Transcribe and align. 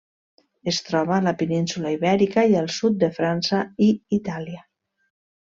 Es 0.71 0.79
troba 0.87 1.13
a 1.17 1.23
la 1.25 1.33
península 1.41 1.91
Ibèrica 1.97 2.47
i 2.53 2.57
al 2.63 2.71
sud 2.79 2.97
de 3.05 3.13
França 3.21 3.63
i 3.89 3.95
Itàlia. 4.21 4.69